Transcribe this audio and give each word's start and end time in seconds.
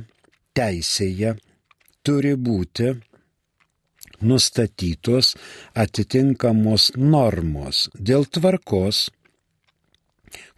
teisėje 0.57 1.33
turi 2.05 2.33
būti 2.47 2.91
nustatytos 4.21 5.33
atitinkamos 5.83 6.91
normos 6.97 7.89
dėl 8.09 8.25
tvarkos, 8.37 9.09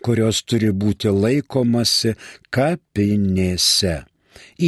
kurios 0.05 0.43
turi 0.43 0.71
būti 0.83 1.11
laikomasi 1.15 2.15
kapinėse, 2.57 3.97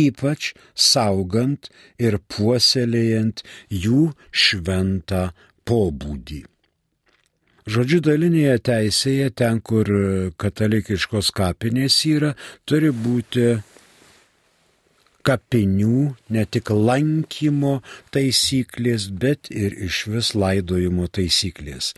ypač 0.04 0.54
saugant 0.90 1.70
ir 2.00 2.20
puoselėjant 2.34 3.44
jų 3.86 4.04
šventą 4.32 5.28
pobūdį. 5.68 6.44
Žodžiu, 7.68 7.98
dalinėje 8.00 8.60
teisėje, 8.64 9.32
ten, 9.36 9.58
kur 9.60 9.90
katalikiškos 10.40 11.34
kapinės 11.36 11.98
yra, 12.08 12.30
turi 12.64 12.94
būti 12.96 13.58
kapinių, 15.28 16.14
ne 16.34 16.44
tik 16.48 16.70
lankymo 16.72 17.78
taisyklės, 18.16 19.08
bet 19.24 19.50
ir 19.52 19.76
iš 19.88 20.04
vis 20.14 20.30
laidojimo 20.38 21.08
taisyklės. 21.18 21.92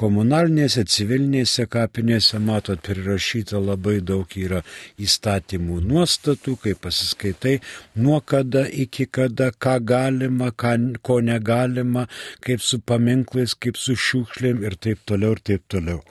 Komunalinėse, 0.00 0.84
civilinėse 0.92 1.66
kapinėse, 1.72 2.40
matot, 2.42 2.82
prirašyta 2.84 3.60
labai 3.62 3.98
daug 4.04 4.36
yra 4.36 4.62
įstatymų 5.00 5.80
nuostatų, 5.86 6.56
kai 6.64 6.74
pasiskaitai, 6.86 7.56
nuo 7.96 8.20
kada 8.20 8.66
iki 8.68 9.08
kada, 9.08 9.50
ką 9.52 9.78
galima, 9.92 10.52
ką, 10.52 10.76
ko 11.06 11.20
negalima, 11.24 12.06
kaip 12.44 12.64
su 12.64 12.80
paminklais, 12.84 13.56
kaip 13.56 13.80
su 13.80 13.96
šiukšlėm 13.96 14.62
ir 14.66 14.76
taip 14.76 15.02
toliau 15.08 15.36
ir 15.36 15.42
taip 15.52 15.66
toliau. 15.72 16.02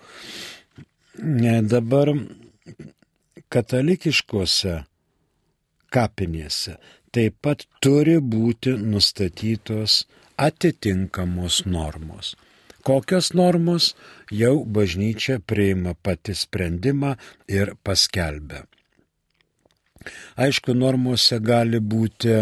Dabar 1.69 2.11
katalikiškose 3.53 4.81
kapinėse 5.94 6.78
taip 7.16 7.38
pat 7.45 7.66
turi 7.83 8.17
būti 8.19 8.75
nustatytos 8.80 10.03
atitinkamos 10.38 11.64
normos. 11.66 12.36
Kokios 12.86 13.31
normos 13.33 13.94
jau 14.30 14.66
bažnyčia 14.77 15.39
priima 15.39 15.95
pati 15.95 16.36
sprendimą 16.38 17.16
ir 17.50 17.73
paskelbia. 17.83 18.66
Aišku, 20.38 20.75
normose 20.77 21.39
gali 21.42 21.80
būti 21.81 22.36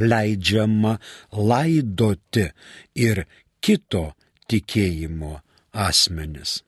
leidžiama 0.00 0.94
laidoti 1.36 2.46
ir 2.96 3.26
kito 3.60 4.06
tikėjimo 4.48 5.34
asmenis 5.86 6.60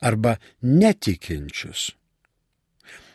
arba 0.00 0.36
netikinčius 0.62 1.90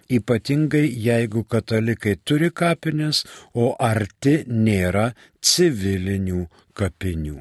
ypatingai 0.09 0.87
jeigu 1.05 1.43
katalikai 1.43 2.15
turi 2.25 2.51
kapines, 2.51 3.23
o 3.53 3.73
arti 3.79 4.43
nėra 4.47 5.11
civilinių 5.41 6.47
kapinių. 6.77 7.39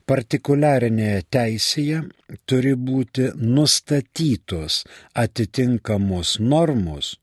Partikuliarinėje 0.08 1.24
teisėje 1.32 2.04
turi 2.46 2.76
būti 2.76 3.32
nustatytos 3.40 4.84
atitinkamos 5.16 6.40
normos 6.40 7.18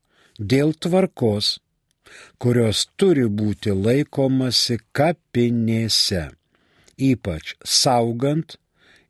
dėl 0.53 0.73
tvarkos, 0.73 1.59
kurios 2.41 2.87
turi 2.97 3.27
būti 3.41 3.75
laikomasi 3.85 4.79
kapinėse, 4.97 6.23
ypač 6.97 7.53
saugant 7.63 8.57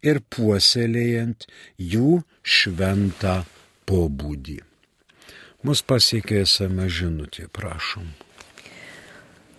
ir 0.01 0.21
puoselėjant 0.33 1.47
jų 1.77 2.21
šventą 2.41 3.41
pobūdį. 3.89 4.59
Mus 5.67 5.83
pasiekė 5.85 6.41
esame 6.41 6.89
žinutė, 6.89 7.45
prašom. 7.53 8.09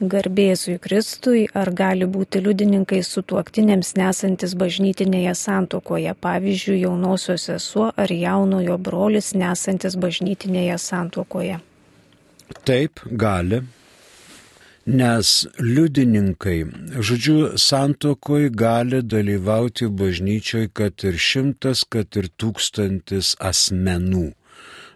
Garbėzui 0.02 0.81
Kristui, 0.82 1.44
ar 1.54 1.70
gali 1.78 2.08
būti 2.10 2.41
liudininkai 2.42 3.04
su 3.06 3.22
tuoktinėms 3.22 3.92
nesantis 3.94 4.56
bažnytinėje 4.58 5.34
santokoje, 5.38 6.14
pavyzdžiui, 6.26 6.81
jaunosios 6.82 7.47
sesuo 7.47 7.92
ar 7.94 8.10
jaunojo 8.10 8.81
brolis 8.82 9.31
nesantis 9.38 9.94
bažnytinėje 9.94 10.81
santokoje? 10.82 11.60
Taip, 12.66 13.04
gali 13.06 13.62
nes 14.87 15.47
liudininkai, 15.59 16.59
žodžiu, 16.98 17.59
santokoj 17.59 18.48
gali 18.50 19.03
dalyvauti 19.03 19.88
bažnyčioj, 19.88 20.69
kad 20.75 21.04
ir 21.06 21.19
šimtas, 21.19 21.84
kad 21.84 22.16
ir 22.19 22.31
tūkstantis 22.41 23.37
asmenų. 23.38 24.32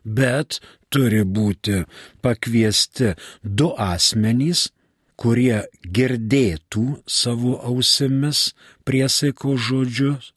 Bet 0.06 0.60
turi 0.90 1.22
būti 1.24 1.84
pakviesti 2.22 3.14
du 3.42 3.72
asmenys, 3.78 4.70
kurie 5.16 5.64
girdėtų 5.80 6.86
savo 7.08 7.56
ausimis 7.64 8.52
priesaiko 8.84 9.56
žodžius 9.56 10.32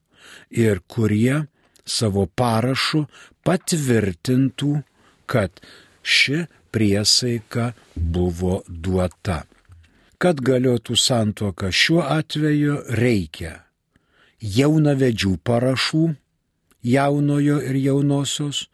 ir 0.50 0.80
kurie 0.88 1.46
savo 1.90 2.26
parašu 2.26 3.06
patvirtintų, 3.46 4.80
kad 5.30 5.62
ši 6.04 6.46
priesaika 6.72 7.72
buvo 7.96 8.62
duota. 8.68 9.44
Kad 10.19 10.41
galiotų 10.44 10.97
santuoka 11.00 11.72
šiuo 11.72 12.03
atveju 12.03 12.81
reikia 13.00 13.53
jaunavedžių 14.40 15.38
parašų, 15.44 16.03
jaunojo 16.84 17.59
ir 17.69 17.80
jaunosios, 17.80 18.68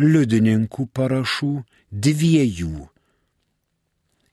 liudininkų 0.00 0.86
parašų, 0.96 1.52
dviejų 1.90 2.88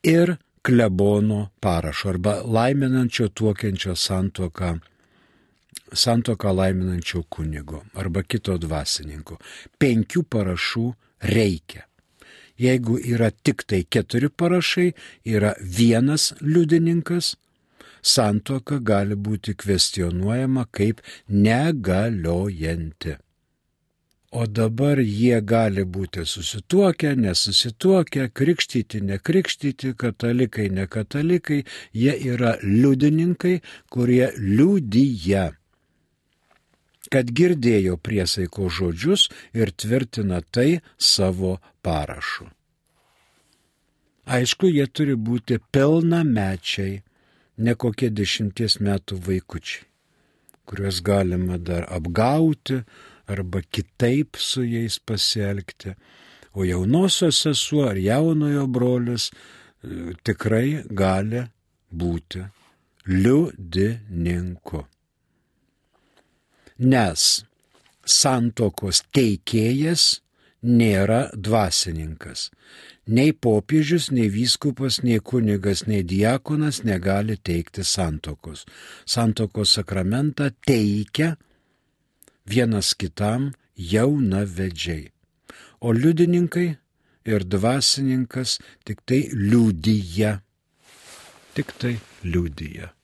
ir 0.07 0.37
klebono 0.61 1.49
parašo 1.59 2.09
arba 2.09 2.37
laiminančio 2.43 3.29
tuokiančio 3.29 3.95
santuoką, 3.95 4.77
santuoką 5.93 6.53
laiminančio 6.55 7.23
kunigo 7.29 7.83
arba 7.95 8.23
kito 8.23 8.57
dvasininko. 8.57 9.39
Penkių 9.79 10.23
parašų 10.23 10.85
reikia. 11.33 11.87
Jeigu 12.57 12.97
yra 12.99 13.29
tik 13.31 13.67
tai 13.67 13.83
keturi 13.83 14.29
parašai, 14.29 14.93
yra 15.25 15.53
vienas 15.61 16.33
liudininkas, 16.41 17.35
santoka 18.01 18.79
gali 18.79 19.15
būti 19.15 19.53
kvestionuojama 19.61 20.65
kaip 20.71 21.01
negaliojanti. 21.29 23.17
O 24.31 24.43
dabar 24.45 24.99
jie 24.99 25.37
gali 25.41 25.85
būti 25.87 26.25
susituokę, 26.27 27.13
nesusituokę, 27.15 28.27
krikštyti, 28.35 28.99
nekrikštyti, 29.01 29.93
katalikai, 29.95 30.67
nekatalikai, 30.79 31.61
jie 31.93 32.15
yra 32.33 32.57
liudininkai, 32.63 33.61
kurie 33.89 34.27
liudyja, 34.37 35.45
kad 37.11 37.31
girdėjo 37.31 37.97
priesaiko 37.97 38.69
žodžius 38.69 39.27
ir 39.53 39.71
tvirtina 39.71 40.41
tai 40.41 40.79
savo 40.97 41.57
parašu. 41.81 42.47
Aišku, 44.27 44.67
jie 44.67 44.87
turi 44.91 45.15
būti 45.15 45.55
pilnamečiai, 45.71 47.01
ne 47.63 47.75
kokie 47.75 48.09
dešimties 48.11 48.79
metų 48.83 49.21
vaikučiai. 49.27 49.85
kuriuos 50.67 50.97
galima 51.01 51.57
dar 51.57 51.85
apgauti 51.97 52.81
arba 53.27 53.61
kitaip 53.61 54.35
su 54.35 54.63
jais 54.63 54.99
pasielgti. 54.99 55.93
O 56.53 56.63
jaunosios 56.63 57.39
sesuo 57.43 57.85
ar 57.89 57.97
jaunojo 57.97 58.67
brolis 58.67 59.29
e, 59.31 59.33
tikrai 60.23 60.83
gali 60.89 61.45
būti 61.91 62.43
liudininku. 63.07 64.83
Nes 66.77 67.43
santokos 68.05 69.03
teikėjas 69.15 70.21
nėra 70.61 71.27
dvasininkas. 71.33 72.49
Nei 73.07 73.31
popiežius, 73.31 74.09
nei 74.11 74.27
vyskupas, 74.29 74.99
nei 75.03 75.19
kunigas, 75.23 75.85
nei 75.87 76.03
diakonas 76.03 76.81
negali 76.83 77.37
teikti 77.37 77.85
santokos. 77.87 78.65
Santokos 79.07 79.77
sakramentą 79.77 80.49
teikia 80.67 81.37
vienas 82.47 82.93
kitam 82.95 83.53
jaunavedžiai. 83.77 85.07
O 85.79 85.93
liudininkai 85.93 86.67
ir 87.27 87.47
dvasininkas 87.47 88.57
tik 88.83 89.05
tai 89.05 89.27
liudyja. 89.31 90.41
Tik 91.55 91.73
tai 91.79 91.95
liudyja. 92.23 92.96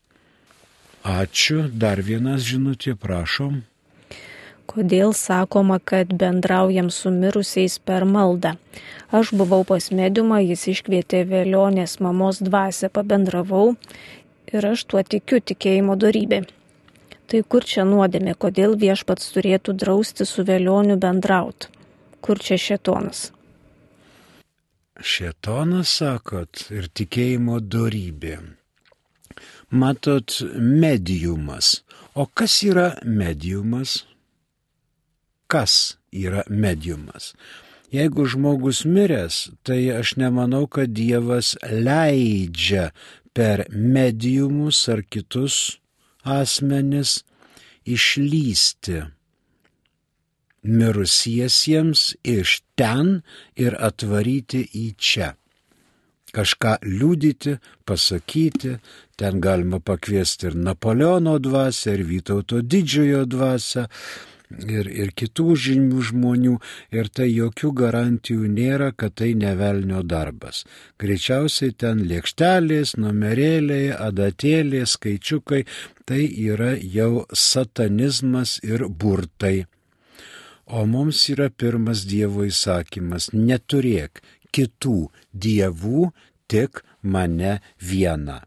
Ačiū. 1.03 1.67
Dar 1.67 1.99
vienas 1.99 2.45
žinutė, 2.47 2.95
prašom. 2.95 3.61
Kodėl 4.71 5.11
sakoma, 5.11 5.75
kad 5.83 6.13
bendraujam 6.15 6.87
su 6.89 7.11
mirusiais 7.11 7.75
per 7.83 8.05
maldą? 8.07 8.55
Aš 9.11 9.33
buvau 9.35 9.65
pas 9.67 9.89
mediumą, 9.91 10.39
jis 10.39 10.63
iškvietė 10.71 11.25
vėlionės 11.27 11.99
mamos 11.99 12.39
dvasę, 12.39 12.87
pabendravau 12.87 13.75
ir 14.53 14.69
aš 14.71 14.85
tuo 14.87 15.03
tikiu 15.03 15.41
tikėjimo 15.43 15.99
darybė. 15.99 16.45
Tai 17.27 17.43
kur 17.43 17.67
čia 17.67 17.83
nuodėmė, 17.83 18.37
kodėl 18.39 18.79
viešpats 18.79 19.35
turėtų 19.35 19.75
drausti 19.83 20.25
su 20.25 20.47
vėlioniu 20.47 20.95
bendraut? 20.95 21.67
Kur 22.23 22.39
čia 22.39 22.55
šetonas? 22.55 23.31
Šetonas, 25.03 25.91
sakot, 25.99 26.67
ir 26.71 26.87
tikėjimo 26.87 27.59
darybė. 27.59 28.37
Matot, 29.73 30.29
mediumas. 30.53 31.81
O 32.13 32.27
kas 32.27 32.61
yra 32.61 32.87
mediumas? 33.03 34.05
Kas 35.49 35.97
yra 36.13 36.43
mediumas? 36.49 37.33
Jeigu 37.93 38.25
žmogus 38.29 38.83
miręs, 38.85 39.35
tai 39.65 39.89
aš 39.99 40.15
nemanau, 40.21 40.67
kad 40.69 40.93
Dievas 40.93 41.55
leidžia 41.65 42.91
per 43.33 43.65
mediumus 43.69 44.85
ar 44.93 45.01
kitus 45.09 45.79
asmenis 46.21 47.23
išlysti 47.85 49.01
mirusiesiems 50.63 52.15
iš 52.23 52.61
ten 52.79 53.21
ir 53.59 53.75
atvaryti 53.89 54.63
į 54.73 54.85
čia. 54.97 55.33
Kažką 56.33 56.79
liūdyti, 56.81 57.59
pasakyti, 57.85 58.77
ten 59.23 59.39
galima 59.39 59.79
pakviesti 59.79 60.49
ir 60.49 60.55
Napoleono 60.59 61.37
dvasę, 61.39 61.93
ir 61.95 62.01
Vytauto 62.03 62.59
didžiojo 62.59 63.23
dvasę, 63.31 63.85
ir, 64.67 64.89
ir 64.91 65.13
kitų 65.15 65.55
žymių 65.65 66.01
žmonių 66.09 66.57
ir 66.97 67.07
tai 67.07 67.29
jokių 67.29 67.71
garantijų 67.79 68.49
nėra, 68.51 68.91
kad 68.91 69.15
tai 69.21 69.31
nevelnio 69.39 70.03
darbas. 70.03 70.65
Greičiausiai 70.99 71.71
ten 71.71 72.03
lėkštelės, 72.09 72.97
numerėliai, 72.99 73.93
adatėlės, 73.95 74.97
skaičiukai, 74.97 75.63
tai 76.03 76.27
yra 76.27 76.73
jau 76.75 77.25
satanizmas 77.31 78.59
ir 78.59 78.89
burtai. 78.89 79.65
O 80.67 80.83
mums 80.83 81.29
yra 81.31 81.47
pirmas 81.47 82.03
Dievo 82.11 82.43
įsakymas- 82.43 83.31
neturėk 83.49 84.19
kitų 84.51 85.07
dievų, 85.31 86.11
tik 86.47 86.83
mane 87.01 87.61
vieną. 87.79 88.41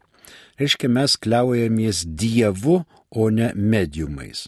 Reiškia, 0.57 0.89
mes 0.89 1.17
kliaujamės 1.21 2.03
Dievu, 2.07 2.81
o 3.11 3.29
ne 3.29 3.51
mediumais. 3.55 4.47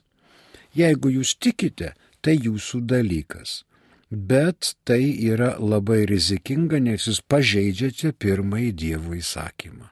Jeigu 0.75 1.11
jūs 1.13 1.35
tikite, 1.37 1.93
tai 2.21 2.35
jūsų 2.37 2.81
dalykas. 2.89 3.63
Bet 4.09 4.73
tai 4.89 5.03
yra 5.29 5.53
labai 5.61 6.01
rizikinga, 6.09 6.79
nes 6.81 7.05
jūs 7.05 7.21
pažeidžiate 7.29 8.11
pirmąjį 8.17 8.71
Dievo 8.83 9.13
įsakymą. 9.17 9.91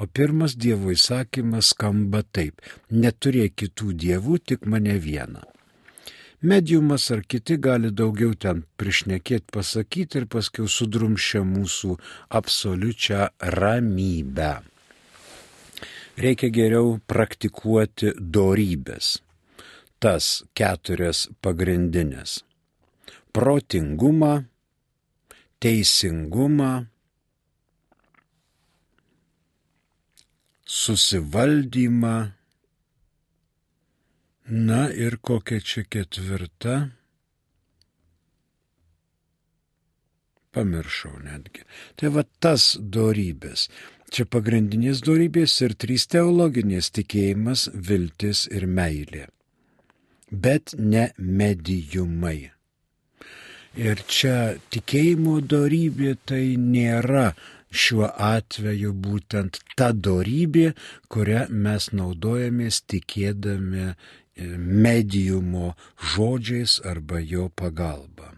O 0.00 0.06
pirmas 0.06 0.56
Dievo 0.56 0.92
įsakymas 0.92 1.72
skamba 1.72 2.22
taip- 2.22 2.60
neturėk 3.02 3.54
kitų 3.62 3.92
dievų, 4.04 4.38
tik 4.44 4.66
mane 4.66 4.96
vieną. 5.00 5.44
Mediumas 6.42 7.10
ar 7.10 7.22
kiti 7.22 7.56
gali 7.56 7.90
daugiau 7.90 8.34
ten 8.36 8.64
priešnekėti, 8.78 9.52
pasakyti 9.52 10.20
ir 10.20 10.26
paskui 10.26 10.68
sudrumšia 10.68 11.40
mūsų 11.40 11.96
absoliučią 12.28 13.28
ramybę. 13.40 14.75
Reikia 16.16 16.48
geriau 16.48 16.96
praktikuoti 17.06 18.14
dorybės 18.16 19.16
tas 20.00 20.44
keturias 20.56 21.26
pagrindinės- 21.42 22.42
protingumą, 23.36 24.34
teisingumą, 25.60 26.86
susivaldymą, 30.66 32.16
na 34.68 34.82
ir 34.90 35.18
kokia 35.18 35.60
čia 35.60 35.82
ketvirta. 35.84 36.76
Pamiršau 40.52 41.18
netgi. 41.20 41.66
Tai 41.96 42.08
va 42.14 42.22
tas 42.40 42.76
dorybės. 42.80 43.68
Čia 44.12 44.24
pagrindinės 44.30 45.00
dorybės 45.02 45.56
ir 45.66 45.74
trys 45.74 46.06
teologinės 46.12 46.92
tikėjimas, 46.94 47.68
viltis 47.74 48.46
ir 48.52 48.68
meilė 48.70 49.26
bet 50.30 50.74
ne 50.78 51.10
medijumai. 51.18 52.50
Ir 53.76 54.00
čia 54.08 54.56
tikėjimo 54.72 55.40
darybė 55.44 56.16
tai 56.24 56.56
nėra 56.56 57.34
šiuo 57.70 58.08
atveju 58.08 58.94
būtent 59.04 59.60
ta 59.76 59.90
darybė, 59.92 60.72
kurią 61.12 61.46
mes 61.50 61.90
naudojamės 61.92 62.80
tikėdami 62.88 63.90
e, 63.90 63.94
medijumo 64.56 65.74
žodžiais 66.14 66.80
arba 66.88 67.20
jo 67.20 67.50
pagalba. 67.52 68.32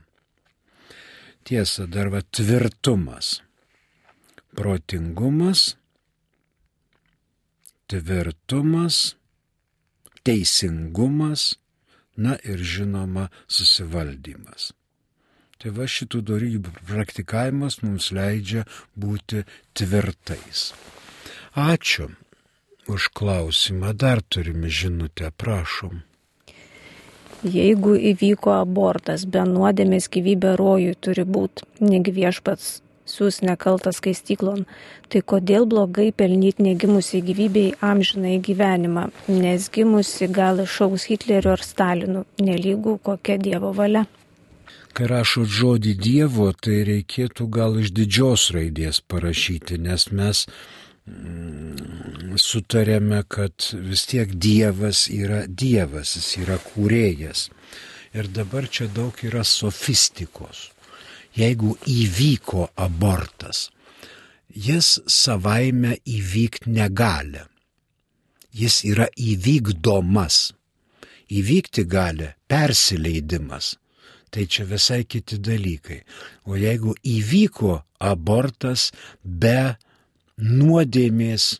Tiesa, 1.46 1.87
dar 1.87 2.10
va 2.10 2.20
tvirtumas, 2.20 3.38
protingumas, 4.58 5.76
tvirtumas, 7.86 9.14
teisingumas, 10.26 11.54
na 12.16 12.34
ir 12.42 12.58
žinoma 12.58 13.28
susivaldymas. 13.46 14.72
Tai 15.58 15.70
va 15.76 15.86
šitų 15.90 16.22
darybų 16.30 16.72
praktikavimas 16.90 17.78
mums 17.84 18.10
leidžia 18.14 18.64
būti 18.98 19.44
tvirtais. 19.78 20.72
Ačiū 21.54 22.10
už 22.90 23.08
klausimą, 23.14 23.94
dar 23.94 24.22
turime 24.22 24.70
žinutę, 24.70 25.30
prašom. 25.30 26.02
Jeigu 27.46 27.94
įvyko 28.10 28.58
abortas, 28.58 29.22
be 29.22 29.46
nuodėmės 29.46 30.10
gyvybė 30.10 30.56
rojui 30.58 30.98
turi 30.98 31.22
būti, 31.22 31.66
negi 31.78 32.14
viešpats 32.14 32.80
siūs 33.08 33.40
nekaltas 33.46 33.98
skaistyklon, 34.00 34.64
tai 35.08 35.22
kodėl 35.32 35.66
blogai 35.70 36.10
pelnyti 36.12 36.64
negimusi 36.66 37.20
gyvybei 37.24 37.72
amžinai 37.84 38.36
gyvenimą, 38.44 39.08
nes 39.28 39.68
gimusi 39.74 40.28
gal 40.28 40.62
išaus 40.64 41.08
Hitleriu 41.10 41.54
ar 41.54 41.64
Stalinu, 41.64 42.24
nelygų 42.42 42.98
kokia 43.08 43.38
Dievo 43.40 43.72
valia. 43.76 44.06
Kai 44.96 45.06
rašo 45.10 45.44
žodį 45.58 45.94
Dievo, 46.02 46.50
tai 46.52 46.82
reikėtų 46.88 47.48
gal 47.54 47.78
iš 47.82 47.92
didžios 47.94 48.48
raidės 48.56 49.00
parašyti, 49.00 49.78
nes 49.84 50.08
mes 50.10 50.46
mm, 51.06 52.34
sutarėme, 52.40 53.22
kad 53.28 53.70
vis 53.90 54.06
tiek 54.10 54.32
Dievas 54.32 55.06
yra 55.12 55.44
Dievas, 55.46 56.16
jis 56.18 56.32
yra 56.42 56.58
kūrėjas. 56.70 57.48
Ir 58.16 58.32
dabar 58.32 58.66
čia 58.72 58.88
daug 58.88 59.14
yra 59.22 59.44
sofistikos 59.44 60.70
jeigu 61.37 61.76
įvyko 61.87 62.68
abortas, 62.76 63.68
jis 64.49 64.99
savaime 65.06 65.99
įvykti 66.06 66.73
negali. 66.73 67.42
Jis 68.58 68.82
yra 68.88 69.06
įvykdomas. 69.12 70.52
Įvykti 71.28 71.85
gali 71.85 72.30
persileidimas. 72.49 73.76
Tai 74.32 74.44
čia 74.44 74.64
visai 74.68 75.04
kiti 75.04 75.38
dalykai. 75.40 76.00
O 76.49 76.56
jeigu 76.56 76.94
įvyko 77.04 77.78
abortas 78.00 78.90
be 79.23 79.76
nuodėmės 80.38 81.58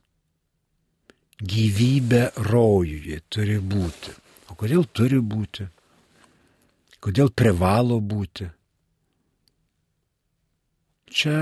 gyvybė 1.39 2.23
rojuje 2.49 3.21
turi 3.31 3.59
būti. 3.61 4.15
O 4.51 4.57
kodėl 4.59 4.85
turi 4.93 5.21
būti? 5.21 5.69
Kodėl 7.01 7.31
privalo 7.31 8.01
būti? 8.01 8.49
Čia 11.09 11.37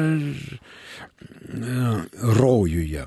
rojuje. 2.39 3.07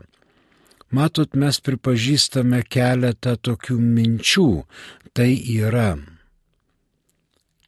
Matot, 0.90 1.36
mes 1.38 1.60
pripažįstame 1.62 2.64
keletą 2.66 3.36
tokių 3.38 3.78
minčių. 3.78 4.50
Tai 5.14 5.30
yra 5.54 5.90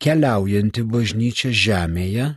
keliaujanti 0.02 0.84
bažnyčia 0.88 1.52
žemėje, 1.54 2.28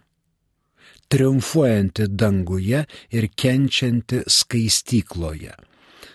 triumfuojanti 1.13 2.09
danguje 2.09 2.85
ir 3.17 3.29
kenčianti 3.37 4.25
skaistykloje. 4.27 5.57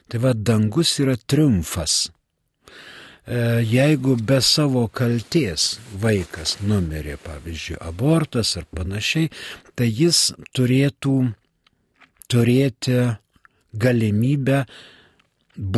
Tai 0.10 0.22
va, 0.22 0.34
dangus 0.34 0.96
yra 1.01 1.15
triumfas. 1.17 2.10
E, 3.29 3.39
jeigu 3.62 4.15
be 4.17 4.39
savo 4.41 4.88
kalties 4.89 5.75
vaikas 6.01 6.55
numirė, 6.65 7.19
pavyzdžiui, 7.21 7.77
abortas 7.86 8.55
ar 8.57 8.65
panašiai, 8.74 9.29
tai 9.77 9.86
jis 9.86 10.31
turėtų 10.57 11.13
turėti 12.25 12.98
galimybę 13.86 14.63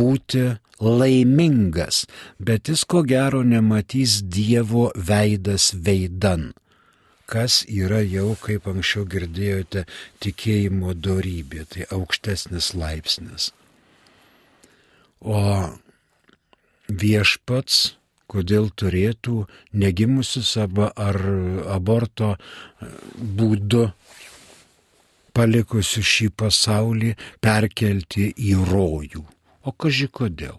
būti 0.00 0.46
laimingas, 0.80 2.06
bet 2.40 2.72
jis 2.72 2.86
ko 2.88 3.04
gero 3.04 3.44
nematys 3.44 4.22
Dievo 4.24 4.88
veidas 4.96 5.74
veidan 5.76 6.52
kas 7.32 7.62
yra 7.64 8.02
jau, 8.04 8.34
kaip 8.36 8.66
anksčiau 8.68 9.06
girdėjote, 9.08 9.86
tikėjimo 10.20 10.92
darybė, 10.92 11.64
tai 11.64 11.86
aukštesnis 11.96 12.74
laipsnis. 12.76 13.46
O 15.22 15.38
viešpats, 17.00 17.96
kodėl 18.32 18.70
turėtų 18.76 19.46
negimusius 19.76 20.54
arba 20.60 20.90
ar 20.96 21.18
aborto 21.74 22.34
būdu 23.40 23.88
palikusių 25.36 26.02
šį 26.12 26.28
pasaulį 26.36 27.14
perkelti 27.44 28.28
į 28.36 28.56
rojų. 28.68 29.24
O 29.64 29.72
kaži 29.72 30.08
kodėl? 30.08 30.58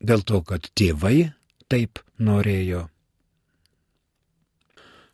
Dėl 0.00 0.22
to, 0.28 0.42
kad 0.44 0.68
tėvai 0.76 1.32
taip 1.72 2.00
norėjo 2.20 2.86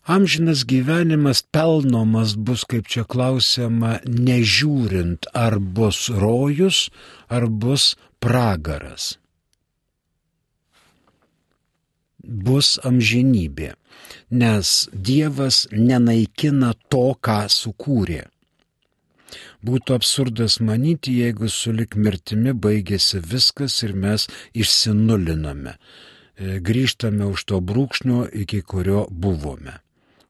Amžinas 0.05 0.65
gyvenimas 0.67 1.43
pelnomas 1.43 2.35
bus, 2.35 2.65
kaip 2.67 2.89
čia 2.91 3.05
klausiama, 3.07 4.01
nežiūrint, 4.03 5.29
ar 5.31 5.61
bus 5.63 6.09
rojus, 6.11 6.89
ar 7.31 7.47
bus 7.47 7.95
pragaras. 8.19 9.13
Bus 12.23 12.81
amžinybė, 12.83 13.77
nes 14.35 14.73
Dievas 14.91 15.69
nenaikina 15.71 16.73
to, 16.91 17.15
ką 17.23 17.47
sukūrė. 17.47 18.25
Būtų 19.63 19.95
absurdas 19.95 20.59
manyti, 20.59 21.15
jeigu 21.23 21.47
sulik 21.47 21.95
mirtimi 21.95 22.51
baigėsi 22.51 23.23
viskas 23.23 23.79
ir 23.87 23.95
mes 23.95 24.27
išsinuliname, 24.51 25.79
grįžtame 26.43 27.31
už 27.31 27.47
to 27.47 27.63
brūkšnio, 27.63 28.27
iki 28.43 28.67
kurio 28.67 29.07
buvome. 29.07 29.79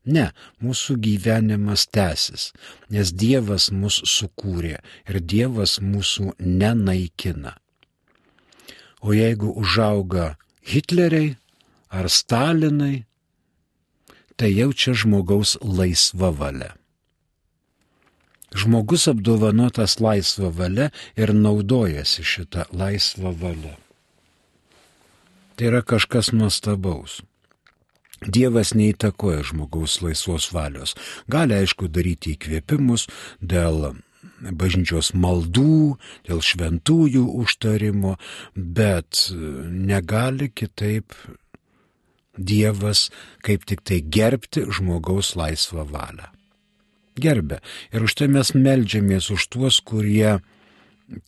Ne, 0.05 0.33
mūsų 0.59 0.97
gyvenimas 0.99 1.87
tęsis, 1.87 2.51
nes 2.91 3.13
Dievas 3.15 3.71
mus 3.71 4.01
sukūrė 4.03 4.81
ir 5.07 5.21
Dievas 5.21 5.79
mūsų 5.79 6.33
nenaikina. 6.43 7.55
O 9.03 9.15
jeigu 9.15 9.53
užauga 9.55 10.37
Hitleriai 10.67 11.37
ar 11.91 12.11
Stalinai, 12.11 13.05
tai 14.37 14.51
jaučia 14.57 14.95
žmogaus 14.95 15.57
laisva 15.63 16.33
valia. 16.35 16.73
Žmogus 18.53 19.07
apdovanotas 19.09 20.01
laisva 20.03 20.51
valia 20.51 20.91
ir 21.17 21.31
naudojasi 21.35 22.25
šitą 22.27 22.67
laisvą 22.75 23.33
valią. 23.39 23.77
Tai 25.57 25.69
yra 25.71 25.83
kažkas 25.87 26.33
nuostabaus. 26.35 27.23
Dievas 28.23 28.73
neįtakoja 28.79 29.43
žmogaus 29.51 29.99
laisvos 30.05 30.51
valios. 30.55 30.95
Gali 31.31 31.57
aišku 31.59 31.89
daryti 31.91 32.37
įkvėpimus 32.37 33.09
dėl 33.41 33.95
bažnyčios 34.43 35.13
maldų, 35.15 35.99
dėl 36.27 36.43
šventųjų 36.43 37.25
užtarimo, 37.43 38.17
bet 38.55 39.29
negali 39.71 40.51
kitaip 40.51 41.15
Dievas 42.33 43.11
kaip 43.45 43.67
tik 43.69 43.83
tai 43.85 44.01
gerbti 44.01 44.65
žmogaus 44.73 45.35
laisvą 45.37 45.85
valią. 45.85 46.31
Gerbė. 47.21 47.59
Ir 47.93 48.07
už 48.07 48.15
tai 48.17 48.29
mes 48.33 48.55
melžiamės 48.57 49.29
už 49.35 49.51
tuos, 49.53 49.83
kurie 49.85 50.39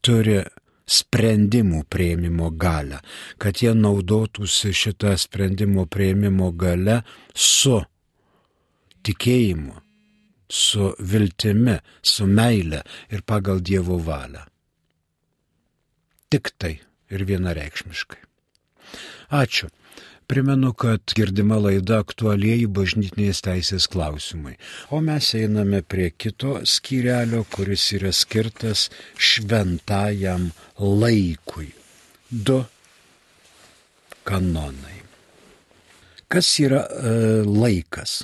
turi 0.01 0.47
sprendimų 0.87 1.85
prieimimo 1.89 2.51
galę, 2.51 3.01
kad 3.39 3.63
jie 3.63 3.73
naudotųsi 3.75 4.73
šitą 4.77 5.15
sprendimų 5.19 5.87
prieimimo 5.89 6.51
galę 6.53 7.01
su 7.35 7.81
tikėjimu, 9.05 9.77
su 10.49 10.91
viltimi, 11.01 11.79
su 12.03 12.27
meile 12.27 12.83
ir 13.11 13.25
pagal 13.27 13.63
Dievo 13.65 13.99
valią. 13.99 14.45
Tik 16.29 16.51
tai 16.59 16.75
ir 17.15 17.25
vienareikšmiškai. 17.29 18.21
Ačiū. 19.35 19.71
Primenu, 20.27 20.73
kad 20.73 21.13
girdima 21.17 21.59
laida 21.61 21.99
aktualieji 22.01 22.67
bažnytinės 22.73 23.43
teisės 23.45 23.87
klausimai. 23.93 24.55
O 24.89 25.03
mes 25.05 25.31
einame 25.37 25.83
prie 25.85 26.09
kito 26.17 26.57
skyrelio, 26.65 27.43
kuris 27.53 27.91
yra 27.99 28.13
skirtas 28.13 28.89
šventajam 29.21 30.49
laikui. 30.81 31.69
Du 32.31 32.63
kanonai. 34.25 35.03
Kas 36.33 36.49
yra 36.59 36.83
e, 36.89 37.13
laikas? 37.45 38.23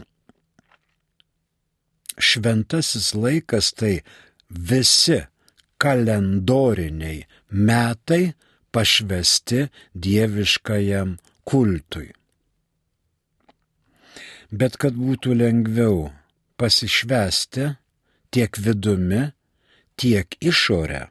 Šventasis 2.21 3.13
laikas 3.15 3.73
tai 3.77 3.99
visi 4.49 5.21
kalendoriniai 5.81 7.21
metai 7.51 8.25
pašvesti 8.73 9.67
dieviškajam 9.95 11.19
kultui. 11.45 12.11
Bet 14.51 14.77
kad 14.83 14.97
būtų 14.99 15.37
lengviau 15.39 16.11
pasišvesti 16.59 17.69
tiek 18.35 18.59
vidumi, 18.59 19.29
tiek 20.01 20.35
išorę 20.43 21.07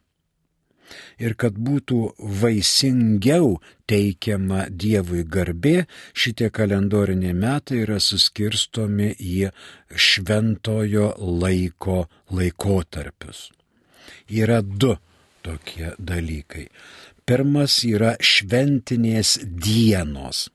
ir 1.22 1.36
kad 1.40 1.58
būtų 1.58 2.00
vaisingiau 2.42 3.60
teikiama 3.90 4.68
Dievui 4.70 5.24
garbė, 5.24 5.86
šitie 6.14 6.50
kalendoriniai 6.54 7.36
metai 7.38 7.84
yra 7.84 8.00
suskirstomi 8.04 9.12
į 9.14 9.52
šventojo 9.94 11.12
laiko 11.20 12.04
laikotarpius. 12.34 13.50
Yra 14.30 14.62
du 14.62 14.96
tokie 15.46 15.94
dalykai. 15.98 16.68
Pirmas 17.30 17.84
yra 17.86 18.16
šventinės 18.26 19.36
dienos, 19.46 20.48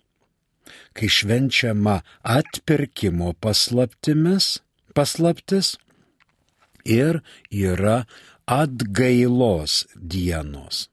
kai 0.90 1.06
švenčiama 1.06 2.00
atpirkimo 2.26 3.28
paslaptimis, 3.38 4.48
paslaptis 4.90 5.76
ir 6.82 7.20
yra 7.54 8.00
atgailos 8.50 9.84
dienos, 9.94 10.88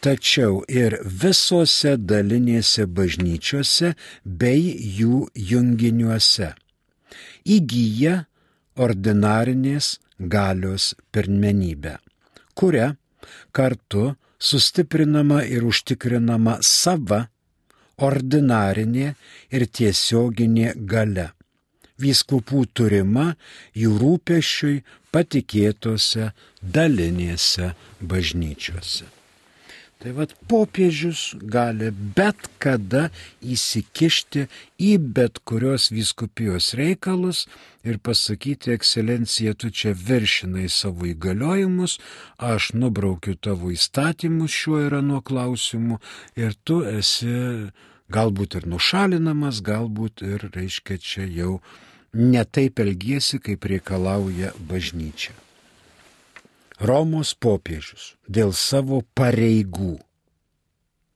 tačiau 0.01 0.63
ir 0.69 0.97
visose 1.05 1.97
dalinėse 1.99 2.87
bažnyčiose 2.87 3.95
bei 4.25 4.73
jų 4.99 5.27
junginiuose. 5.51 6.55
Įgyja 7.45 8.25
ordinarinės 8.81 9.99
galios 10.19 10.95
pirmenybę, 11.13 11.99
kuria 12.57 12.95
kartu 13.53 14.15
sustiprinama 14.39 15.45
ir 15.45 15.65
užtikrinama 15.69 16.59
sava 16.65 17.27
ordinarinė 18.01 19.15
ir 19.55 19.67
tiesioginė 19.69 20.75
gale 20.75 21.31
vyskupų 22.01 22.65
turima 22.75 23.35
jų 23.79 23.95
rūpešiui 24.01 24.83
patikėtose 25.15 26.33
dalinėse 26.61 27.75
bažnyčiose. 28.03 29.11
Tai 30.05 30.13
vad 30.13 30.35
popiežius 30.51 31.21
gali 31.49 31.87
bet 32.17 32.49
kada 32.61 33.07
įsikišti 33.41 34.43
į 34.77 34.91
bet 35.17 35.39
kurios 35.49 35.87
vyskupijos 35.95 36.75
reikalus 36.77 37.47
ir 37.89 37.97
pasakyti, 38.05 38.75
ekscelencija, 38.75 39.55
tu 39.57 39.71
čia 39.71 39.95
viršinai 39.97 40.67
savo 40.69 41.09
įgaliojimus, 41.09 41.97
aš 42.37 42.75
nubraukiu 42.77 43.33
tavo 43.41 43.73
įstatymus 43.73 44.53
šiuo 44.53 44.83
ir 44.91 44.99
nuo 45.01 45.23
klausimų 45.25 45.97
ir 46.37 46.53
tu 46.69 46.83
esi 46.85 47.33
galbūt 48.13 48.59
ir 48.61 48.69
nušalinamas, 48.69 49.65
galbūt 49.65 50.21
ir, 50.27 50.51
reiškia, 50.53 51.01
čia 51.01 51.25
jau 51.25 51.55
netaip 52.15 52.81
elgiesi, 52.81 53.41
kaip 53.43 53.67
reikalauja 53.71 54.55
bažnyčia. 54.71 55.35
Romos 56.81 57.35
popiežius 57.39 58.15
dėl 58.27 58.51
savo 58.57 59.03
pareigų 59.15 59.95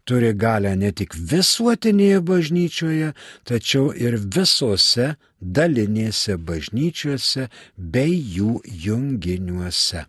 turi 0.08 0.32
galę 0.32 0.72
ne 0.80 0.88
tik 0.96 1.12
visuotinėje 1.30 2.20
bažnyčioje, 2.30 3.08
tačiau 3.44 3.92
ir 3.92 4.16
visose 4.36 5.06
dalinėse 5.40 6.36
bažnyčiose 6.50 7.48
bei 7.76 8.14
jų 8.36 8.60
junginiuose. 8.86 10.02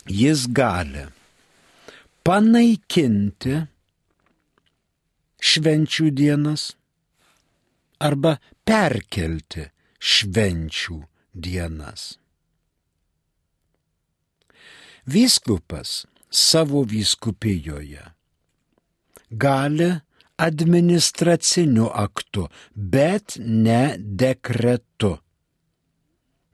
jis 0.07 0.47
gali 0.47 1.05
panaikinti 2.27 3.67
švenčių 5.41 6.11
dienas 6.11 6.75
arba 7.99 8.37
perkelti 8.65 9.67
švenčių 9.99 10.97
dienas. 11.33 12.17
Vyskupas 15.07 16.03
savo 16.29 16.83
vyskupijoje 16.83 18.03
gali 19.31 19.89
administraciniu 20.37 21.87
aktu, 21.93 22.47
bet 22.75 23.37
ne 23.39 23.95
dekretu 23.97 25.17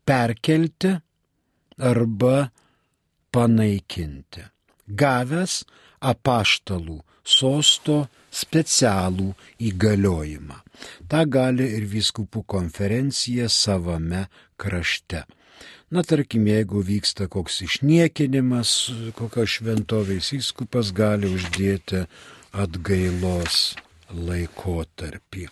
perkelti 0.06 0.94
arba 1.80 2.38
panaikinti. 3.34 4.46
Gavęs 4.88 5.64
apaštalų 6.04 7.00
sosto 7.24 8.04
specialų 8.34 9.34
įgaliojimą. 9.70 10.58
Ta 11.08 11.26
gali 11.30 11.68
ir 11.78 11.86
viskupų 11.90 12.44
konferencija 12.50 13.50
savame 13.52 14.28
krašte. 14.58 15.24
Na, 15.94 16.02
tarkim, 16.02 16.48
jeigu 16.50 16.82
vyksta 16.82 17.28
koks 17.30 17.62
išniekinimas, 17.68 18.90
kokios 19.14 19.50
šventovės 19.60 20.34
įskupas 20.40 20.90
gali 20.98 21.30
uždėti 21.30 22.08
atgailos 22.50 23.76
laikotarpį. 24.14 25.48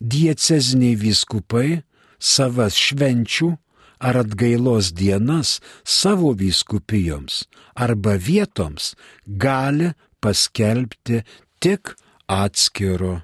dieceziniai 0.00 0.98
vyskupai 1.00 1.80
savas 2.18 2.78
švenčių 2.78 3.52
ar 3.98 4.20
atgailos 4.22 4.92
dienas 4.92 5.60
savo 5.84 6.32
vyskupijoms 6.36 7.44
arba 7.74 8.16
vietoms 8.16 8.94
gali 9.26 9.92
paskelbti 10.20 11.22
tik 11.58 11.94
atskiru 12.26 13.20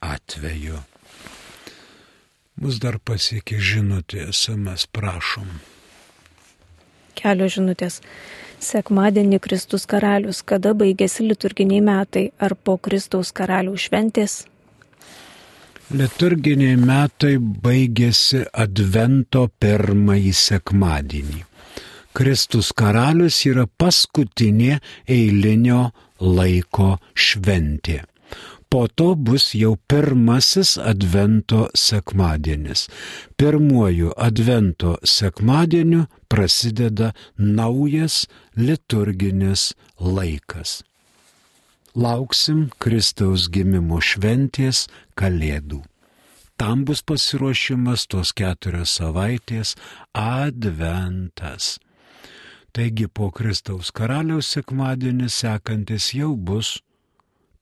atveju. 0.00 0.78
Mus 2.56 2.78
dar 2.80 2.96
pasiekė 2.96 3.58
žinutė, 3.60 4.30
SMS 4.32 4.86
prašom. 4.88 5.48
Kelios 7.16 7.56
žinutės. 7.56 8.00
Sekmadienį 8.64 9.38
Kristus 9.44 9.84
karalius, 9.88 10.40
kada 10.40 10.72
baigėsi 10.72 11.26
liturginiai 11.26 11.82
metai, 11.84 12.30
ar 12.40 12.56
po 12.56 12.78
Kristaus 12.80 13.32
karalių 13.36 13.76
šventės? 13.76 14.46
Liturginiai 15.94 16.74
metai 16.82 17.36
baigėsi 17.38 18.40
Advento 18.58 19.44
pirmąjį 19.62 20.32
sekmadienį. 20.34 21.44
Kristus 22.10 22.72
karalius 22.74 23.36
yra 23.46 23.68
paskutinė 23.78 24.80
eilinio 25.06 25.92
laiko 26.18 26.96
šventė. 27.14 28.00
Po 28.66 28.88
to 28.88 29.12
bus 29.14 29.52
jau 29.54 29.76
pirmasis 29.86 30.74
Advento 30.82 31.68
sekmadienis. 31.78 32.88
Pirmuoju 33.38 34.10
Advento 34.18 34.96
sekmadieniu 35.06 36.08
prasideda 36.26 37.12
naujas 37.38 38.24
liturginis 38.58 39.70
laikas. 40.02 40.80
Lauksim 41.96 42.66
Kristaus 42.76 43.46
gimimo 43.48 44.02
šventės 44.04 44.82
Kalėdų. 45.16 45.78
Tam 46.60 46.82
bus 46.84 47.00
pasiruošimas 47.00 48.04
tos 48.12 48.34
keturios 48.36 48.92
savaitės 48.98 49.72
Adventas. 50.12 51.78
Taigi 52.76 53.08
po 53.08 53.30
Kristaus 53.32 53.88
karaliaus 53.96 54.50
sekmadienį 54.52 55.30
sekantis 55.32 56.10
jau 56.12 56.34
bus 56.36 56.74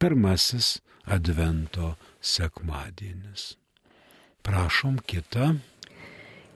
pirmasis 0.03 0.81
Advento 1.07 1.93
sekmadienis. 2.19 3.53
Prašom 4.43 4.99
kitą. 5.07 5.61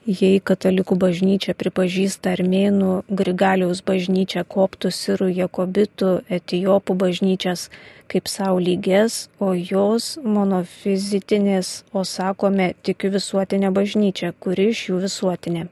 Jei 0.09 0.39
katalikų 0.41 0.95
bažnyčia 0.97 1.53
pripažįsta 1.53 2.33
armėnų, 2.33 2.91
Grigaliaus 3.13 3.83
bažnyčia, 3.85 4.41
koptų, 4.41 4.89
sirų, 4.89 5.29
jakobitų, 5.43 6.13
etijopų 6.39 6.95
bažnyčias 7.03 7.67
kaip 8.09 8.25
savo 8.31 8.57
lygės, 8.57 9.27
o 9.37 9.53
jos 9.53 10.15
monofizitinės, 10.25 11.83
o 11.93 12.01
sakome 12.01 12.71
tik 12.81 13.05
visuotinė 13.13 13.69
bažnyčia, 13.75 14.33
kuri 14.33 14.71
iš 14.73 14.87
jų 14.89 15.03
visuotinė 15.05 15.69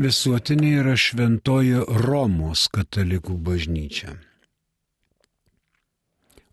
visuotinė 0.00 0.68
yra 0.80 0.96
šventoji 0.96 1.82
Romos 2.06 2.68
katalikų 2.72 3.34
bažnyčia. 3.48 4.14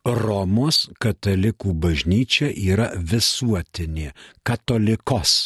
Romos 0.08 0.88
katalikų 1.03 1.71
bažnyčia 1.86 2.49
yra 2.51 2.89
visuotinė, 3.12 4.12
katolikos. 4.43 5.38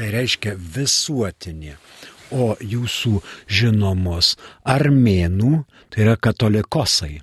Tai 0.00 0.06
reiškia 0.14 0.54
visuotinė. 0.56 1.74
O 2.32 2.54
jūsų 2.56 3.18
žinomos 3.52 4.30
armėnų, 4.64 5.50
tai 5.92 6.06
yra 6.06 6.14
katolikosai. 6.16 7.18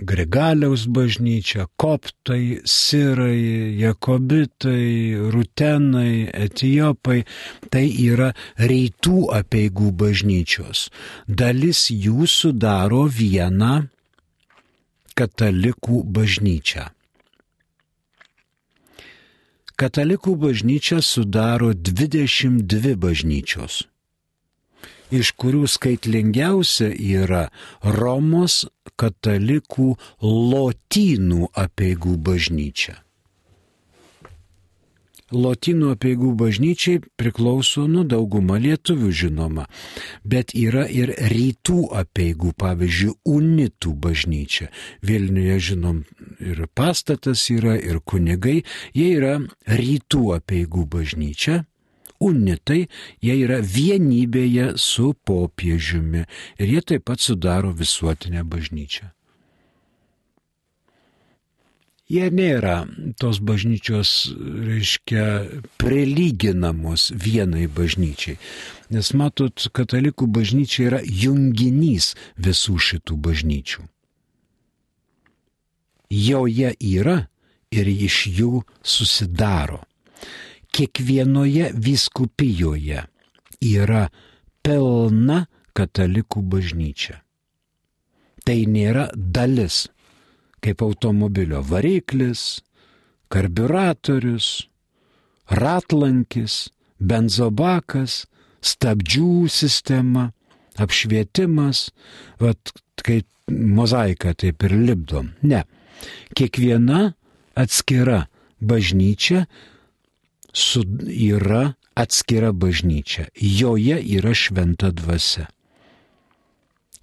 Grigaliaus 0.00 0.86
bažnyčia, 0.88 1.66
koptai, 1.76 2.62
sirai, 2.64 3.76
jakobitai, 3.82 5.12
rutenai, 5.36 6.32
etijopai- 6.46 7.20
tai 7.70 7.84
yra 8.08 8.32
reitų 8.56 9.28
apieigų 9.42 9.92
bažnyčios. 9.92 10.88
Dalis 11.28 11.90
jų 11.92 12.24
sudaro 12.24 13.04
vieną 13.20 13.90
katalikų 15.14 16.00
bažnyčią. 16.00 16.93
Katalikų 19.74 20.36
bažnyčia 20.38 21.00
sudaro 21.02 21.72
22 21.74 22.92
bažnyčios, 22.94 23.80
iš 25.10 25.32
kurių 25.34 25.66
skaitlingiausia 25.66 26.92
yra 26.94 27.48
Romos 27.82 28.60
katalikų 28.94 29.88
lotynų 30.22 31.50
apieigų 31.64 32.14
bažnyčia. 32.28 33.00
Lotynų 35.32 35.94
apieigų 35.94 36.34
bažnyčiai 36.36 37.00
priklauso 37.16 37.86
nu 37.88 38.02
dauguma 38.04 38.58
lietuvių 38.60 39.08
žinoma, 39.20 39.64
bet 40.20 40.52
yra 40.52 40.84
ir 40.84 41.14
rytų 41.32 41.78
apieigų, 41.96 42.52
pavyzdžiui, 42.60 43.14
unitų 43.24 43.94
bažnyčia. 44.04 44.68
Vilniuje 45.00 45.56
žinom 45.70 46.02
ir 46.44 46.66
pastatas 46.76 47.46
yra, 47.48 47.78
ir 47.80 48.02
kunigai, 48.04 48.60
jie 48.92 49.08
yra 49.16 49.38
rytų 49.64 50.26
apieigų 50.36 50.84
bažnyčia. 50.92 51.64
Unitai, 52.20 52.84
jie 53.24 53.40
yra 53.40 53.58
vienybėje 53.64 54.74
su 54.76 55.14
popiežiumi 55.26 56.22
ir 56.60 56.76
jie 56.76 56.84
taip 56.84 57.08
pat 57.08 57.20
sudaro 57.24 57.72
visuotinę 57.72 58.44
bažnyčią 58.44 59.14
jie 62.10 62.28
nėra 62.30 62.84
tos 63.20 63.40
bažnyčios, 63.40 64.34
reiškia, 64.36 65.24
prilyginamos 65.80 67.10
vienai 67.14 67.66
bažnyčiai. 67.66 68.38
Nes 68.92 69.12
matot, 69.16 69.66
katalikų 69.72 70.28
bažnyčia 70.28 70.88
yra 70.90 71.00
junginys 71.04 72.12
visų 72.36 72.78
šitų 72.88 73.18
bažnyčių. 73.28 73.86
Joje 76.14 76.74
yra 76.78 77.16
ir 77.74 77.88
iš 77.90 78.20
jų 78.30 78.62
susidaro. 78.82 79.82
Kiekvienoje 80.74 81.70
vyskupijoje 81.74 83.04
yra 83.64 84.06
pilna 84.62 85.44
katalikų 85.74 86.42
bažnyčia. 86.42 87.20
Tai 88.44 88.56
nėra 88.68 89.08
dalis 89.14 89.86
kaip 90.64 90.82
automobilio 90.82 91.60
variklis, 91.68 92.62
karburatorius, 93.32 94.48
ratlankis, 95.52 96.68
benzobakas, 96.98 98.24
stabdžių 98.64 99.46
sistema, 99.52 100.30
apšvietimas, 100.80 101.88
vat, 102.40 102.72
kai 103.04 103.20
mozaiką 103.50 104.32
taip 104.40 104.64
ir 104.64 104.76
lipdom. 104.88 105.32
Ne. 105.44 105.64
Kiekviena 106.36 107.12
atskira 107.58 108.24
bažnyčia 108.60 109.44
su, 110.54 110.84
yra 111.06 111.74
atskira 111.94 112.52
bažnyčia. 112.52 113.28
Joje 113.34 114.00
yra 114.16 114.34
šventa 114.34 114.90
dvasia. 114.90 115.48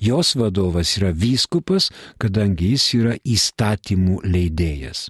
Jos 0.01 0.33
vadovas 0.35 0.95
yra 0.97 1.11
vyskupas, 1.13 1.91
kadangi 2.17 2.71
jis 2.73 2.85
yra 2.97 3.15
įstatymų 3.21 4.23
leidėjas. 4.25 5.09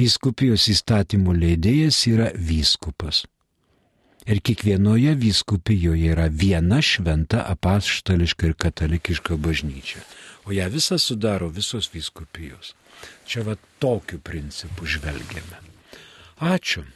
Vyskupijos 0.00 0.64
įstatymų 0.72 1.34
leidėjas 1.42 1.98
yra 2.08 2.30
vyskupas. 2.32 3.26
Ir 4.24 4.40
kiekvienoje 4.40 5.12
vyskupijoje 5.20 6.14
yra 6.14 6.30
viena 6.32 6.80
šventa 6.80 7.42
apaštališka 7.52 8.48
ir 8.48 8.54
katalikiška 8.56 9.36
bažnyčia. 9.36 10.00
O 10.48 10.56
ją 10.56 10.70
visą 10.72 10.96
sudaro 10.98 11.50
visos 11.52 11.90
vyskupijos. 11.92 12.72
Čia 13.28 13.44
va 13.44 13.58
tokiu 13.80 14.22
principu 14.24 14.88
žvelgiame. 14.88 15.60
Ačiū. 16.40 16.86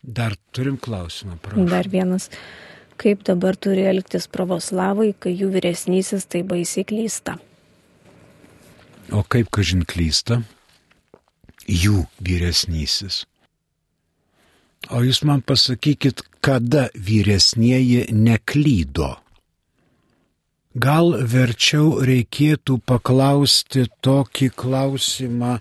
Dar 0.00 0.32
turim 0.56 0.80
klausimą, 0.80 1.36
prašau. 1.44 1.68
Dar 1.68 1.88
vienas 1.92 2.30
kaip 2.98 3.24
dabar 3.28 3.56
turi 3.56 3.86
elgtis 3.88 4.28
pravoslavai, 4.30 5.12
kai 5.18 5.34
jų 5.38 5.52
vyresnysis 5.54 6.26
tai 6.26 6.42
baisiai 6.46 6.86
klysta. 6.88 7.38
O 9.14 9.22
kaip 9.24 9.48
kažin 9.54 9.86
klysta? 9.88 10.42
Jų 11.68 12.04
vyresnysis. 12.24 13.22
O 14.92 15.00
jūs 15.04 15.22
man 15.26 15.40
pasakykit, 15.42 16.22
kada 16.44 16.88
vyresnieji 16.94 18.08
neklydo? 18.14 19.16
Gal 20.78 21.16
verčiau 21.26 21.98
reikėtų 22.06 22.78
paklausti 22.86 23.88
tokį 24.04 24.50
klausimą, 24.54 25.56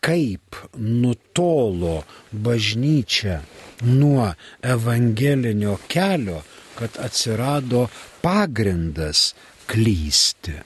kaip 0.00 0.56
nutolo 0.78 2.04
bažnyčia 2.32 3.42
nuo 3.84 4.30
evangelinio 4.62 5.76
kelio, 5.90 6.40
kad 6.78 6.98
atsirado 7.02 7.86
pagrindas 8.22 9.32
klysti. 9.68 10.56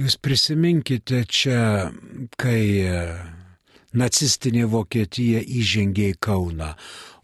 Jūs 0.00 0.16
prisiminkite 0.22 1.24
čia, 1.28 1.90
kai 2.40 2.62
nacistinė 3.92 4.68
Vokietija 4.70 5.42
įžengė 5.42 6.12
į 6.14 6.18
Kauną. 6.22 6.74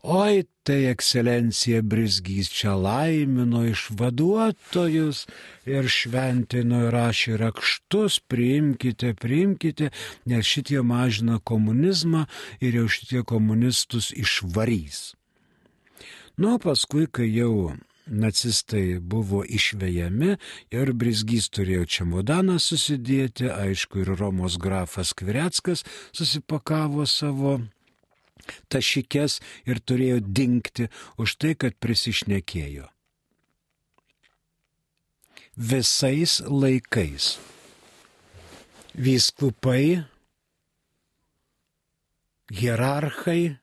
Oi, 0.06 0.44
tai 0.62 0.84
ekscelencija 0.90 1.80
Brizgys 1.82 2.50
čia 2.54 2.76
laimino 2.78 3.64
išvaduotojus 3.66 5.24
ir 5.66 5.88
šventino 5.90 6.84
ir 6.86 6.94
rašė 6.94 7.34
rakštus, 7.42 8.20
priimkite, 8.30 9.14
priimkite, 9.18 9.90
nes 10.30 10.46
šitie 10.46 10.82
mažina 10.86 11.40
komunizmą 11.42 12.26
ir 12.60 12.78
jau 12.82 12.86
šitie 12.98 13.24
komunistus 13.26 14.12
išvarys. 14.14 15.16
Nu, 16.36 16.58
paskui, 16.60 17.06
kai 17.08 17.30
jau 17.32 17.72
nacistai 18.06 18.98
buvo 19.00 19.40
išvejami 19.40 20.34
ir 20.76 20.92
Brizgys 20.92 21.48
turėjo 21.48 21.86
čemodaną 21.88 22.58
susidėti, 22.60 23.48
aišku, 23.48 24.02
ir 24.04 24.12
Romos 24.20 24.58
grafas 24.60 25.14
Kvireckas 25.16 25.82
susipakavo 26.12 27.06
savo 27.08 27.56
tašikės 28.68 29.40
ir 29.64 29.80
turėjo 29.80 30.20
dinkti 30.20 30.90
už 31.16 31.38
tai, 31.40 31.56
kad 31.56 31.80
prisišnekėjo. 31.80 32.84
Visais 35.56 36.42
laikais 36.44 37.38
vyskupai, 38.92 40.04
hierarchai, 42.52 43.56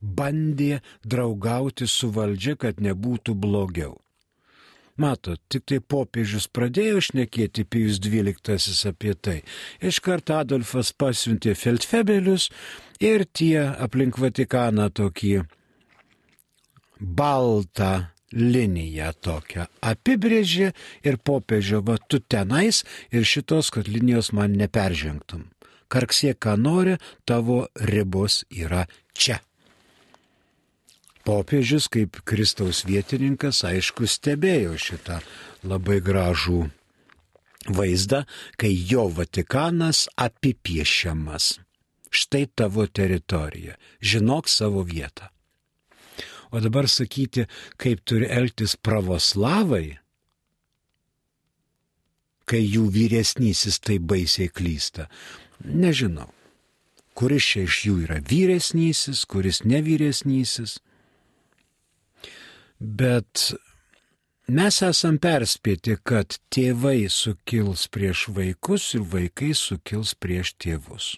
bandė 0.00 0.80
draugauti 1.04 1.88
su 1.90 2.10
valdžia, 2.14 2.56
kad 2.56 2.82
nebūtų 2.82 3.34
blogiau. 3.34 3.96
Matot, 4.98 5.38
tik 5.46 5.62
tai 5.70 5.78
popiežius 5.78 6.48
pradėjo 6.50 6.98
šnekėti 7.06 7.62
Pijus 7.70 8.00
XII 8.02 8.90
apie 8.90 9.14
tai. 9.14 9.36
Iš 9.78 10.00
karto 10.02 10.40
Adolfas 10.40 10.90
pasiuntė 10.90 11.54
Feldfebelius 11.54 12.48
ir 12.98 13.22
tie 13.30 13.62
aplink 13.78 14.18
Vatikaną 14.18 14.88
tokį 14.90 15.44
baltą 16.98 18.08
liniją 18.34 19.12
tokią 19.22 19.68
apibrėžė 19.86 20.72
ir 21.06 21.18
popiežio, 21.22 21.80
va 21.86 21.96
tu 21.98 22.18
tenais 22.18 22.82
ir 23.14 23.22
šitos, 23.22 23.70
kad 23.70 23.88
linijos 23.88 24.32
man 24.34 24.58
neperžengtum. 24.58 25.46
Karksie, 25.88 26.34
ką 26.34 26.58
nori, 26.60 26.98
tavo 27.24 27.68
ribos 27.80 28.42
yra 28.50 28.88
čia. 29.14 29.38
Popiežius 31.28 31.90
kaip 31.92 32.22
Kristaus 32.24 32.86
vietininkas 32.88 33.58
aišku 33.68 34.06
stebėjo 34.08 34.78
šitą 34.80 35.18
labai 35.68 35.98
gražų 36.00 36.62
vaizdą, 37.68 38.22
kai 38.56 38.70
jo 38.72 39.04
Vatikanas 39.12 40.06
apipiešiamas. 40.16 41.58
Štai 42.08 42.46
tavo 42.56 42.86
teritorija, 42.88 43.76
žinok 44.00 44.48
savo 44.48 44.86
vietą. 44.88 45.28
O 46.48 46.64
dabar 46.64 46.88
sakyti, 46.88 47.44
kaip 47.76 48.00
turi 48.08 48.32
elgtis 48.32 48.78
pravoslavai, 48.80 49.98
kai 52.48 52.64
jų 52.64 52.88
vyresnysis 52.88 53.82
taip 53.84 54.08
baisiai 54.08 54.48
klysta, 54.48 55.10
nežinau. 55.60 56.32
Kuris 57.12 57.52
čia 57.52 57.68
iš 57.68 57.84
jų 57.84 58.02
yra 58.08 58.22
vyresnysis, 58.24 59.26
kuris 59.28 59.66
nevyresnysis 59.68 60.78
bet 62.80 63.52
mes 64.48 64.82
esam 64.82 65.18
perspėti, 65.18 65.98
kad 66.02 66.38
tėvai 66.54 67.08
sukils 67.10 67.86
prieš 67.92 68.28
vaikus 68.34 68.94
ir 68.94 69.06
vaikai 69.14 69.54
sukils 69.54 70.14
prieš 70.14 70.54
tėvus. 70.62 71.16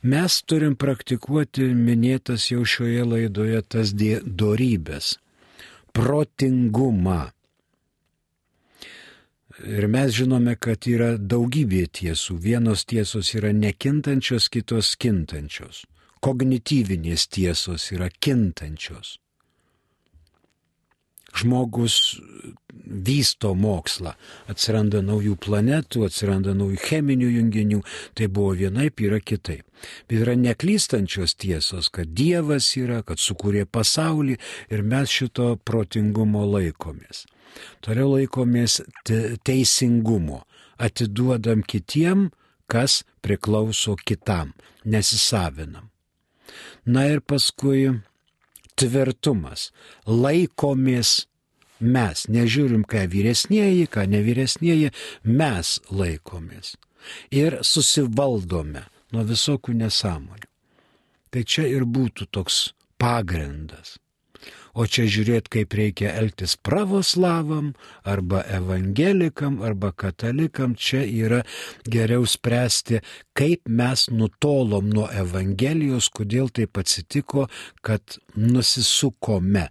Mes 0.00 0.38
turim 0.48 0.78
praktikuoti 0.80 1.66
minėtas 1.76 2.46
jau 2.48 2.62
šioje 2.64 3.02
laidoje 3.04 3.60
tas 3.68 3.92
dorybės- 3.92 5.18
protingumą. 5.96 7.32
Ir 9.60 9.88
mes 9.88 10.14
žinome, 10.16 10.56
kad 10.56 10.86
yra 10.88 11.18
daugybė 11.18 11.84
tiesų. 11.92 12.38
Vienos 12.40 12.86
tiesos 12.86 13.34
yra 13.34 13.52
nekintančios, 13.52 14.48
kitos 14.48 14.96
kintančios. 14.96 15.84
Kognityvinės 16.20 17.26
tiesos 17.32 17.88
yra 17.94 18.10
kintančios 18.12 19.16
žmogus 21.36 22.20
vysto 22.84 23.52
mokslą, 23.54 24.14
atsiranda 24.50 25.00
naujų 25.04 25.36
planetų, 25.40 26.04
atsiranda 26.08 26.54
naujų 26.56 26.80
cheminių 26.82 27.28
junginių, 27.36 27.80
tai 28.18 28.28
buvo 28.28 28.54
vienaip, 28.58 29.00
yra 29.04 29.20
kitaip. 29.20 29.64
Bet 30.08 30.24
yra 30.24 30.34
neklystančios 30.36 31.36
tiesos, 31.40 31.88
kad 31.92 32.10
Dievas 32.16 32.72
yra, 32.80 33.00
kad 33.06 33.22
sukūrė 33.22 33.66
pasaulį 33.70 34.36
ir 34.70 34.82
mes 34.82 35.12
šito 35.12 35.54
protingumo 35.64 36.44
laikomės. 36.48 37.24
Toliau 37.82 38.16
laikomės 38.16 38.80
teisingumo, 39.46 40.44
atiduodam 40.78 41.64
kitiem, 41.66 42.28
kas 42.70 43.02
priklauso 43.24 43.96
kitam, 44.06 44.52
nesisavinam. 44.84 45.90
Na 46.84 47.06
ir 47.10 47.20
paskui 47.20 48.00
tvirtumas. 48.80 49.70
Laikomės 50.06 51.24
mes, 51.80 52.26
nežiūrim, 52.28 52.84
ką 52.88 53.06
vyresnėji, 53.12 53.88
ką 53.92 54.06
nevyresnėji, 54.10 54.92
mes 55.24 55.78
laikomės. 55.90 56.76
Ir 57.32 57.60
susivaldome 57.64 58.84
nuo 59.12 59.24
visokių 59.26 59.76
nesąmonių. 59.80 60.48
Tai 61.30 61.42
čia 61.46 61.66
ir 61.70 61.86
būtų 61.86 62.26
toks 62.34 62.70
pagrindas. 63.00 63.96
O 64.74 64.86
čia 64.86 65.06
žiūrėt, 65.10 65.48
kaip 65.50 65.74
reikia 65.74 66.12
elgtis 66.20 66.54
pravoslavam, 66.54 67.72
arba 68.06 68.44
evangelikam, 68.46 69.58
arba 69.66 69.90
katalikam, 69.90 70.76
čia 70.78 71.02
yra 71.02 71.40
geriau 71.90 72.26
spręsti, 72.28 73.00
kaip 73.34 73.66
mes 73.66 74.06
nutolom 74.14 74.92
nuo 74.92 75.08
Evangelijos, 75.10 76.10
kodėl 76.14 76.52
taip 76.54 76.78
atsitiko, 76.78 77.48
kad 77.82 78.20
nusisukome. 78.36 79.66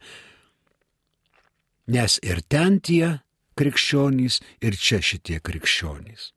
Nes 1.89 2.19
ir 2.21 2.43
ten 2.45 2.81
tie 2.83 3.19
krikščionys, 3.57 4.41
ir 4.62 4.75
čia 4.75 4.99
šitie 5.03 5.39
krikščionys. 5.39 6.31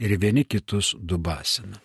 Ir 0.00 0.16
vieni 0.16 0.46
kitus 0.48 0.94
dubasina. 0.96 1.82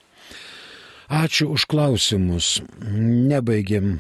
Ačiū 1.06 1.54
už 1.54 1.66
klausimus. 1.70 2.62
Nebaigėm. 2.82 4.00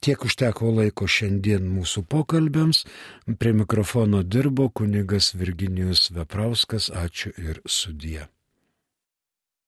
Tiek 0.00 0.24
užteko 0.24 0.70
laiko 0.78 1.10
šiandien 1.10 1.66
mūsų 1.66 2.04
pokalbėms. 2.06 2.84
Prie 3.38 3.52
mikrofono 3.52 4.22
dirbo 4.22 4.70
kunigas 4.70 5.34
Virginijus 5.34 6.10
Veprauskas. 6.14 6.90
Ačiū 6.90 7.34
ir 7.34 7.62
sudie. 7.66 8.28